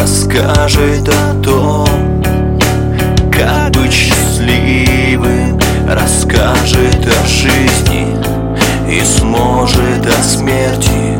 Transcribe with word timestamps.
расскажет 0.00 1.06
о 1.08 1.42
том, 1.42 1.86
как 3.30 3.70
быть 3.72 3.92
счастливым, 3.92 5.60
расскажет 5.86 7.06
о 7.06 7.26
жизни 7.26 8.16
и 8.88 9.02
сможет 9.04 10.06
о 10.06 10.22
смерти, 10.22 11.18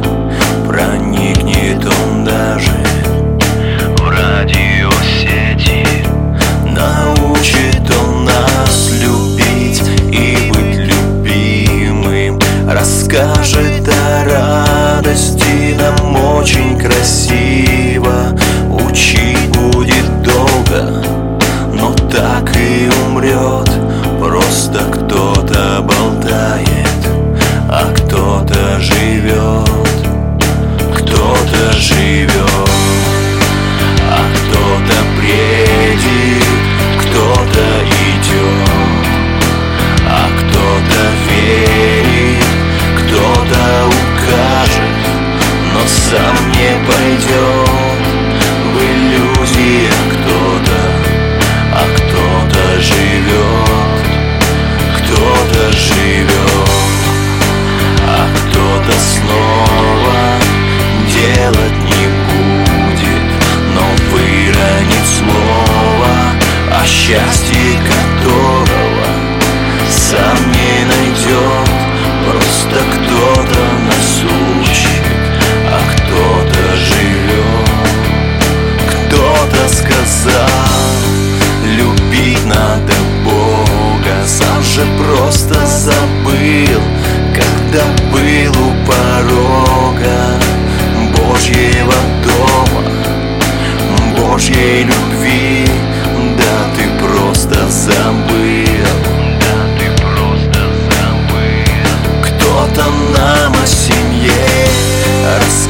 проникнет 0.67 1.85
он 1.85 2.25
даже 2.25 2.73
в 3.99 4.09
радиосети, 4.09 5.87
научит 6.65 7.91
он 8.03 8.25
нас 8.25 8.93
любить 9.03 9.83
и 10.11 10.51
быть 10.55 10.79
любимым, 10.79 12.39
расскажет 12.67 13.87
о 13.89 14.25
радости 14.25 15.77
нам 15.79 16.17
очень 16.35 16.79
красиво, 16.79 17.70
не 61.97 62.07
будет, 62.29 63.29
но 63.75 63.83
выронит 64.11 65.07
слово 65.07 66.15
о 66.81 66.87
счастье 66.87 67.79
которого 67.89 69.07
сам 69.89 70.50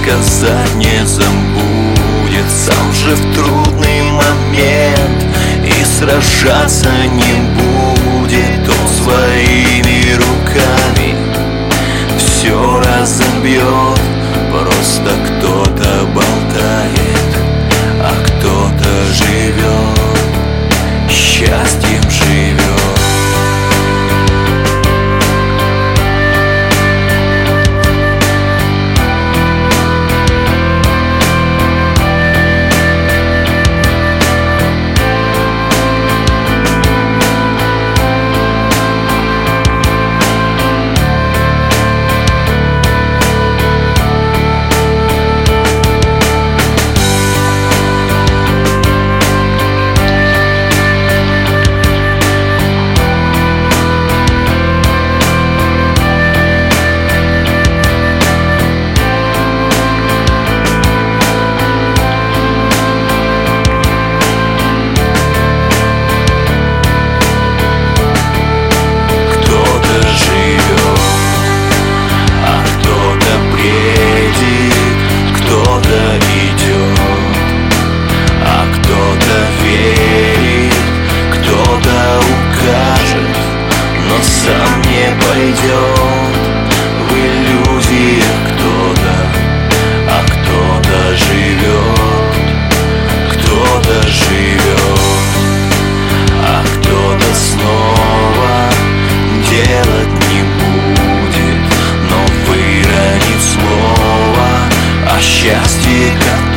сказать 0.03 0.75
не 0.77 1.07
забудет. 1.07 2.47
Сам 2.49 2.93
же 2.93 3.15
в 3.15 3.35
трудный 3.35 4.03
момент 4.03 5.25
и 5.65 5.85
сражаться 5.85 6.91
не 7.13 7.41
будет. 7.55 8.69
Он 8.69 8.89
своими 8.89 10.15
руками 10.15 11.15
все 12.17 12.81
разобьет 12.81 14.01
Просто 14.51 15.11
кто-то 15.27 16.07
болтает, 16.15 17.31
а 18.01 18.13
кто-то 18.25 18.91
живет 19.13 19.99
Счастье 21.09 21.90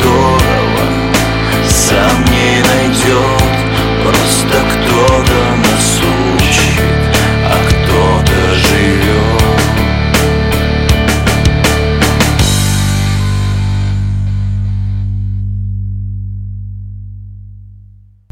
todo. 0.03 0.32